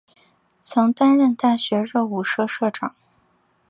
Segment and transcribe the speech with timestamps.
[0.61, 2.95] 曾担任大学热舞社社长。